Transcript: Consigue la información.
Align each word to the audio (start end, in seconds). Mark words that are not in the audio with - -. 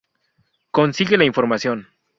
Consigue 0.71 1.15
la 1.15 1.25
información. 1.25 1.87